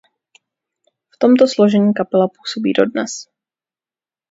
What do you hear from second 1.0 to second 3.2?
V tomto složení kapela působí dodnes.